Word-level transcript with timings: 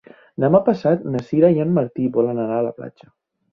Demà 0.43 0.61
passat 0.69 1.05
na 1.17 1.21
Sira 1.27 1.53
i 1.57 1.63
en 1.67 1.77
Martí 1.77 2.09
volen 2.19 2.43
anar 2.47 2.59
a 2.63 2.67
la 2.71 2.75
platja. 2.81 3.15